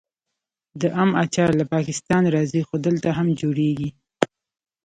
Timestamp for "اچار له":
1.23-1.65